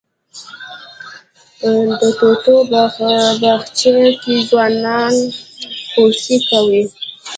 د 1.99 2.01
توتو 2.19 2.55
باغچې 3.41 3.95
کې 4.21 4.35
ځوانانو 4.49 5.23
خوسی 5.91 6.37
کوه. 6.49 6.81